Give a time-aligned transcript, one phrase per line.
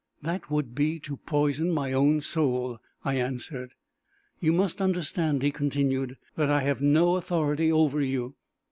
[0.23, 3.73] "That would be to poison my own soul!" I answered.
[4.39, 8.33] "You must understand," he continued, "that I have no authority over you.